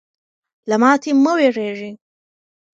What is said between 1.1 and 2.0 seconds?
مه ویرېږئ.